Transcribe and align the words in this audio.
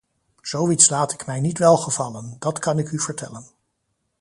Zoiets 0.41 0.89
laat 0.89 1.13
ik 1.13 1.25
mij 1.25 1.39
niet 1.39 1.57
welgevallen, 1.57 2.35
dat 2.39 2.59
kan 2.59 2.79
ik 2.79 2.91
u 2.91 2.99
vertellen. 2.99 3.45